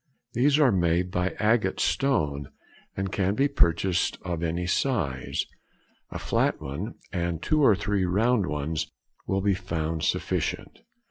_—These 0.33 0.57
are 0.57 0.71
made 0.71 1.15
of 1.15 1.33
agate 1.37 1.79
stone, 1.79 2.49
and 2.97 3.11
can 3.11 3.35
be 3.35 3.47
purchased 3.47 4.17
of 4.23 4.41
any 4.41 4.65
size. 4.65 5.45
A 6.09 6.17
flat 6.17 6.59
one, 6.59 6.95
and 7.13 7.39
two 7.39 7.61
or 7.63 7.75
three 7.75 8.05
round 8.05 8.47
ones, 8.47 8.89
will 9.27 9.41
be 9.41 9.53
found 9.53 10.01
sufficient. 10.01 10.79